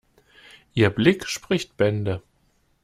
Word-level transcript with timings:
Ihr 0.73 0.89
Blick 0.89 1.27
spricht 1.27 1.77
Bände. 1.77 2.23